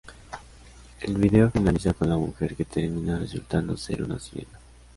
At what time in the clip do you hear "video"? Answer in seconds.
1.19-1.51